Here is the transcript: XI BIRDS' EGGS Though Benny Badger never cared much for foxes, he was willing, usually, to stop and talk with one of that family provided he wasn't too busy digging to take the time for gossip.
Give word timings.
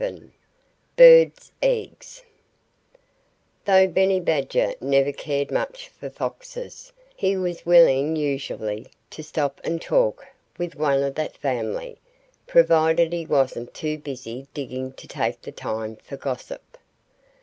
XI 0.03 0.31
BIRDS' 0.95 1.51
EGGS 1.61 2.23
Though 3.65 3.87
Benny 3.87 4.19
Badger 4.19 4.73
never 4.81 5.11
cared 5.11 5.51
much 5.51 5.89
for 5.89 6.09
foxes, 6.09 6.91
he 7.15 7.37
was 7.37 7.67
willing, 7.67 8.15
usually, 8.15 8.87
to 9.11 9.21
stop 9.21 9.61
and 9.63 9.79
talk 9.79 10.25
with 10.57 10.73
one 10.73 11.03
of 11.03 11.13
that 11.13 11.37
family 11.37 11.99
provided 12.47 13.13
he 13.13 13.27
wasn't 13.27 13.75
too 13.75 13.99
busy 13.99 14.47
digging 14.55 14.91
to 14.93 15.07
take 15.07 15.39
the 15.43 15.51
time 15.51 15.97
for 15.97 16.17
gossip. 16.17 16.79